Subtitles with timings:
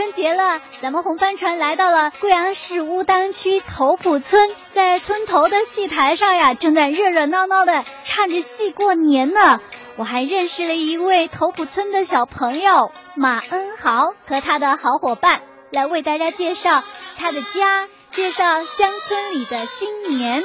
[0.00, 9.60] 春节了，咱们红帆船来到了贵阳市乌当区头埔村，在村头的戏台上呀，正在热热闹闹的唱着戏过年呢。
[9.96, 16.82] 我还认识了一位头埔村的小朋友马恩豪和他的好伙伴，来为大家介绍
[17.18, 20.42] 他的家，介绍乡村里的新年。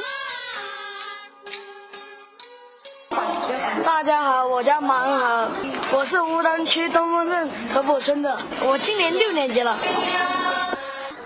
[3.82, 5.48] 大家好，我叫马恩豪，
[5.92, 9.78] 我是乌当区东风镇头埔村的，我今年六年级了。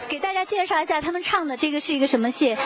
[0.08, 2.56] 给大家介绍一下他们唱的这个是一个什么戏？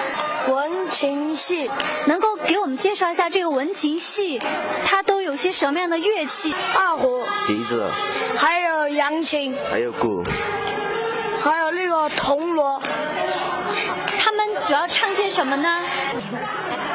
[0.48, 1.70] 文琴戏。
[2.06, 4.40] 能够给我们介绍一下这个文琴戏，
[4.84, 6.54] 它都有些什么样的乐器？
[6.74, 7.90] 二胡、笛子，
[8.36, 10.24] 还有扬琴，还有鼓，
[11.42, 12.80] 还有那个铜锣。
[14.18, 15.68] 他们主要唱些什么呢？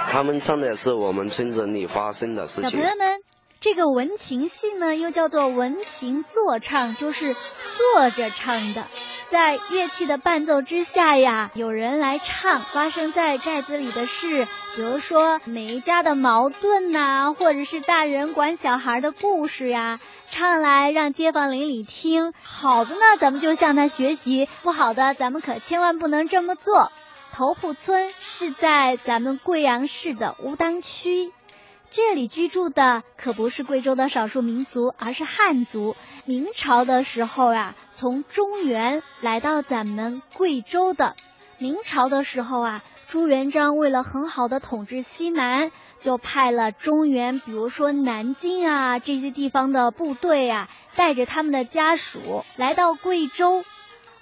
[0.09, 2.63] 他们唱的是我们村子里发生的事情。
[2.63, 3.18] 小朋友们，
[3.61, 7.35] 这个文情戏呢，又叫做文情坐唱，就是
[7.93, 8.85] 坐着唱的。
[9.29, 19.99] 在乐器的伴奏之下呀，有人来唱发生在寨子里的事，比如说每一家的矛盾呐，或者是大人管小孩的故事呀，
[20.31, 22.33] 唱来让街坊邻里听。
[22.41, 26.93] 好的呢，咱们就向他学习；不好的，咱们可千万不能这么做。
[27.33, 31.31] 头铺村是在咱们贵阳市的乌当区。
[31.91, 35.95] 这里居住的可不是贵州的少数民族，而是汉族。
[36.25, 41.15] 明朝的时候啊，从中原来到咱们贵州的。
[41.57, 53.63] 明朝的时候啊，朱元璋为了很好的统治西南，就派了中原，比如说南京啊这些地方的部队啊，带着他们的家属来到贵州。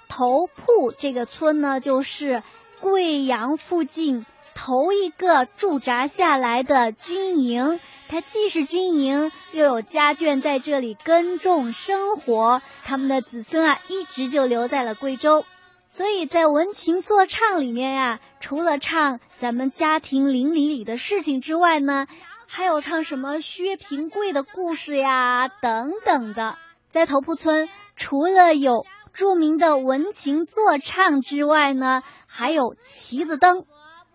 [0.08, 2.42] 头铺这个村呢，就是
[2.80, 4.24] 贵阳附近。
[4.68, 7.80] 头一个驻扎下来的军营，
[8.10, 12.60] 它既是军营，又有家眷在这里耕种生活。
[12.82, 15.46] 他们的子孙啊，一直就留在了贵州。
[15.86, 22.06] 所以在文情坐唱里面呀，除了唱咱们家庭邻里里的事情之外呢，
[22.46, 26.58] 还有唱什么薛平贵的故事呀，等等的。
[26.90, 33.64] 在头铺村，除了有著名的文情坐唱之外呢，还有旗子灯。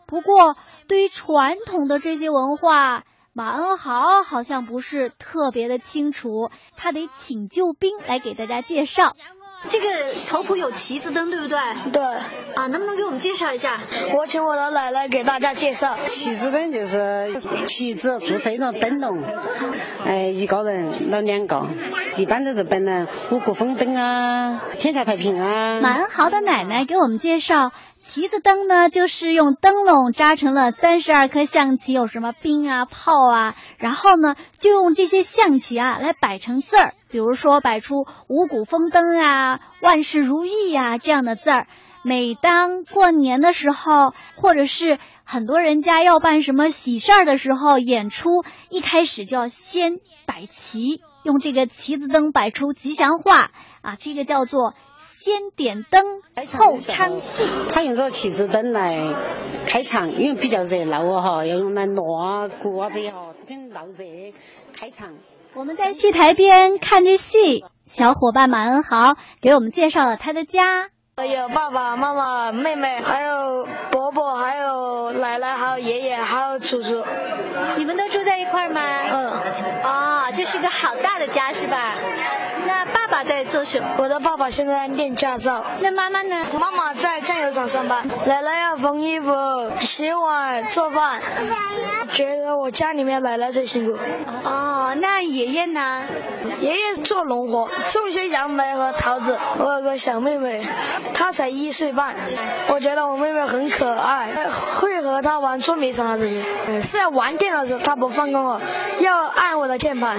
[0.08, 0.56] 不过，
[0.88, 3.04] 对于传统的这些文化，
[3.34, 9.14] 马恩豪好像不是特别的清楚，他得请救兵来给大家介绍。
[9.70, 9.88] 这个
[10.28, 11.58] 头谱有旗子灯，对不对？
[11.94, 12.04] 对。
[12.04, 13.80] 啊，能不能给我们介绍一下？
[14.14, 15.98] 我请我的奶奶给大家介绍。
[16.06, 19.24] 旗子灯就是旗子做成一种灯笼，
[20.06, 21.66] 哎，一个人拿两个，
[22.18, 25.80] 一般都是本来五谷丰登啊，天下太平啊。
[25.80, 27.72] 马恩豪的奶奶给我们介绍。
[28.04, 41.68] 旗子灯呢，就是用灯笼扎成了三十二颗象棋，有什么兵啊、炮啊，然后呢，就用这些象棋啊来摆成字儿，比如说摆出五谷丰登啊、万事如意呀这样的字儿。
[42.04, 49.94] 每当过年的时候，或者是很多人家要办什么喜事儿的时候，演出一开始就要先
[50.26, 54.74] 摆旗，用这个旗子灯摆出吉祥话啊，这个叫做。
[55.24, 56.04] 先点灯
[56.58, 59.16] 后唱戏，他用这个旗子灯来
[59.66, 64.04] 开场，因为比较热闹哦哈，要用来锣啊、鼓啊这些哈，很闹热
[64.78, 65.14] 开场。
[65.54, 77.02] 我们在戏台边看着戏，小伙伴马恩豪给我们介绍了他的家，有爸爸妈妈、妹妹，还有伯伯，还有奶奶，还有爷爷，还有叔叔。
[77.78, 78.82] 你们都住在一块吗？
[79.10, 79.32] 嗯。
[79.84, 81.96] 啊，这是个好大的家是吧？
[82.66, 83.88] 那爸爸在做什么？
[83.98, 85.64] 我的爸爸现在练驾照。
[85.80, 86.46] 那妈妈呢？
[86.60, 88.08] 妈妈在酱油厂上班。
[88.26, 89.34] 奶奶要缝衣服、
[89.82, 91.22] 洗碗、做饭。
[92.12, 93.98] 觉得我家里面奶奶最辛苦。
[94.44, 96.02] 哦，那爷爷呢？
[96.60, 99.38] 爷爷做农活，种些杨梅和桃子。
[99.60, 100.66] 我有个小妹妹，
[101.14, 102.16] 她才一岁半。
[102.70, 104.30] 我觉得我妹妹很可爱，
[104.80, 106.82] 会和她玩捉迷藏啊这些。
[106.82, 108.62] 是要玩电脑时，她不放过我，
[109.00, 110.18] 要按我的键盘，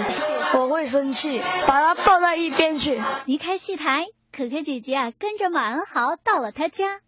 [0.58, 1.42] 我会生气。
[1.66, 3.00] 把他抱到一边去。
[3.26, 7.00] 离开戏台，可可姐姐啊，跟着马恩豪到了他家，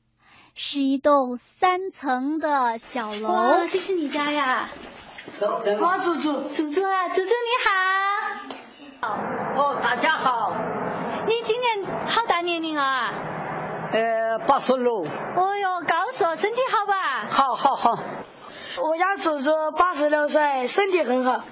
[0.54, 3.66] 是一栋三层的小楼。
[3.70, 4.68] 这是你家呀？
[5.40, 9.08] 我祖祖，祖祖啊，祖祖你好。
[9.56, 10.56] 哦，大家好。
[11.26, 13.12] 你今年好大年龄啊？
[13.92, 15.04] 呃，八十六。
[15.04, 17.26] 哦哟，高寿身体好吧？
[17.28, 17.98] 好好好。
[18.78, 21.42] 我家祖祖八十六岁，身体很好。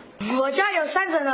[0.40, 1.32] 我家有三层楼。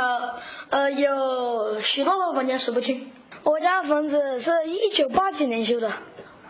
[0.69, 3.11] 呃，有许多个房间数不清。
[3.43, 5.91] 我家房子是一九八几年修的。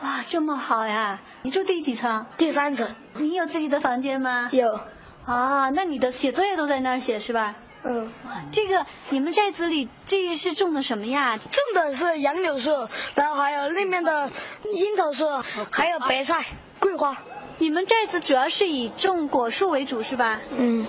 [0.01, 1.21] 哇，这么好呀！
[1.43, 2.25] 你住第几层？
[2.37, 2.95] 第三层。
[3.15, 4.49] 你有自己的房间吗？
[4.51, 4.79] 有。
[5.25, 7.55] 啊，那你的写作业都在那儿写是吧？
[7.83, 8.11] 嗯，
[8.51, 11.37] 这个你们寨子里这是种的什么呀？
[11.37, 12.71] 种的是杨柳树，
[13.15, 14.29] 然后还有那边的
[14.73, 15.25] 樱桃树，
[15.71, 16.45] 还有白菜、
[16.79, 17.17] 桂花。
[17.57, 20.39] 你们寨子主要是以种果树为主是吧？
[20.57, 20.85] 嗯，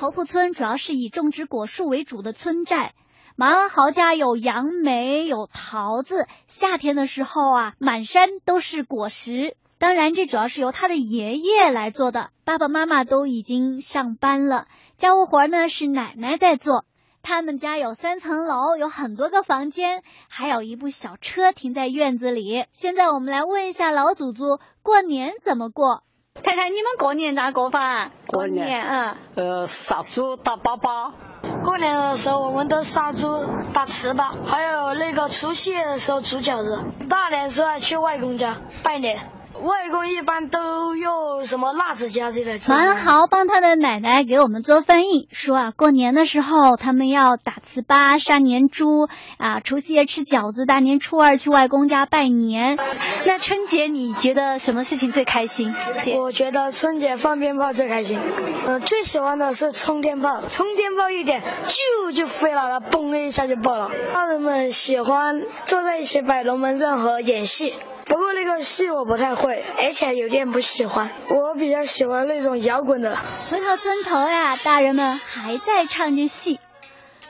[0.00, 2.94] 头铺村主要是以种植果树为主的村寨。
[3.36, 9.58] 马恩豪家有杨梅，有桃子，夏天的时候啊，满山都是果实。
[9.78, 16.86] 当然，这主要是由他的爷爷来做的，爸爸妈妈都已经上班了，家务活呢是奶奶在做。
[17.20, 22.64] 他们家有三层楼，有很多个房间，还有一部小车停在院子里。
[22.72, 26.04] 现在我们来问一下老祖宗，过年怎么过？
[26.42, 28.10] 太太，你们过年咋过法？
[28.28, 31.12] 过年，嗯，呃，杀猪打粑粑。
[31.64, 33.44] 过年的时候，我们都杀猪
[33.74, 36.84] 打糍粑，还有那个除夕夜的时候煮饺子。
[37.08, 39.18] 大年初二去外公家拜年。
[39.62, 42.58] 外公一般都用什么辣子夹这类？
[42.68, 49.08] 蛮豪帮他的奶奶给我们做翻译，说啊，过年的时候他们要打糍粑、杀年猪
[49.38, 52.78] 啊，除夕夜吃饺子，大年初二去外公家拜年。
[53.26, 55.74] 那春节你觉得什么事情最开心？
[56.16, 58.18] 我觉得春节放鞭炮最开心。
[58.66, 63.90] 嗯，最喜欢的是冲天炮，冲天炮一点就就飞了，它嘣的一下就爆了。
[64.12, 67.74] 大人们喜欢坐在一起摆龙门阵和演戏。
[68.32, 71.10] 那个戏我不太会，而且有点不喜欢。
[71.28, 73.16] 我比较喜欢那种摇滚的。
[73.50, 76.58] 回到村头呀，大人们还在唱着戏。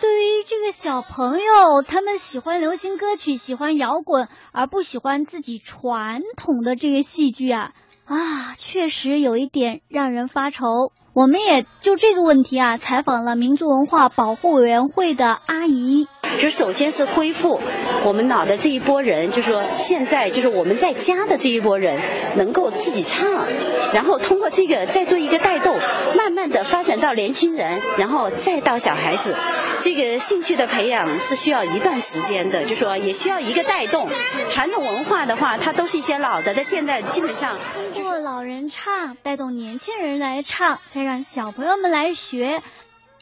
[0.00, 7.72] 对于这个小朋友，他们喜欢流行歌曲，喜欢摇滚，而不喜欢自己传统的这个戏剧啊
[8.06, 10.92] 啊，确实有一点让人发愁。
[11.12, 16.06] 我们也就这个问题啊，采访了民族文化保护委员会的阿姨。
[16.38, 17.60] 就首先是恢复
[18.04, 21.98] 我们老的这一波人，就是说现在就是我们在家的这一波人
[22.36, 23.46] 能够自己唱，
[23.92, 25.78] 然后通过这个再做一个带动，
[26.16, 29.34] 慢慢的发展到年轻人，然后再到小孩子，
[29.80, 34.08] 这个兴趣的培养是需要一段时间的，就说也需要一个带动。
[34.50, 37.58] 传统文化的话，它都是一些老的，在现在基本上
[37.94, 42.62] 通过老人唱，带动年轻人来唱，再让小朋友们来学。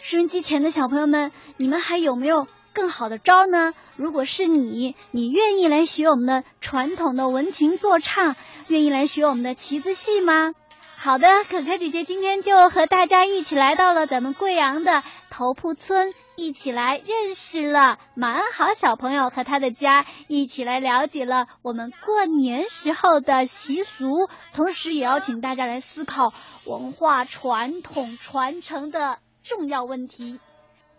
[0.00, 2.46] 收音机前的小朋友们，你们还有没有？
[2.78, 3.74] 更好的招呢？
[3.96, 8.36] 如果是你，你愿意来学我们的传统的文琴作唱，
[8.68, 10.52] 愿意来学我们的旗子戏吗？
[10.96, 26.32] 好的，可可姐姐今天就和大家一起来到了咱们贵阳的头铺村，一起来认识了马恩豪小朋友和他的家，一起来了解了我们过年时候的习俗，同时也要请大家来思考
[26.64, 30.38] 文化传统传承的重要问题。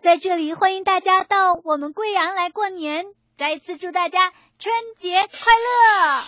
[0.01, 3.06] 在这里，欢迎大家到我们贵阳来过年。
[3.36, 6.24] 再一次祝大家春节快乐！